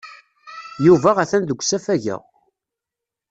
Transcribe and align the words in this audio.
Yuba 0.85 1.11
atan 1.21 1.43
deg 1.45 1.59
usafag-a. 1.61 2.17